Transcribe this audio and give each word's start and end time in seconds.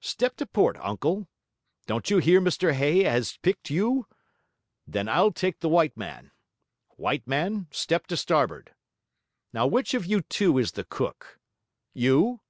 Step 0.00 0.34
to 0.34 0.46
port, 0.46 0.78
Uncle. 0.80 1.28
Don't 1.86 2.08
you 2.08 2.16
hear 2.20 2.40
Mr 2.40 2.72
Hay 2.72 3.02
has 3.04 3.36
picked 3.42 3.68
you? 3.68 4.06
Then 4.86 5.10
I'll 5.10 5.30
take 5.30 5.60
the 5.60 5.68
white 5.68 5.94
man. 5.94 6.30
White 6.96 7.26
Man, 7.28 7.66
step 7.70 8.06
to 8.06 8.16
starboard. 8.16 8.74
Now 9.52 9.66
which 9.66 9.92
of 9.92 10.06
you 10.06 10.22
two 10.22 10.56
is 10.56 10.72
the 10.72 10.84
cook? 10.84 11.38
You? 11.92 12.40